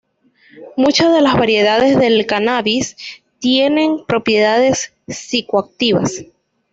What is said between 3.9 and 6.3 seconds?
propiedades psicoactivas.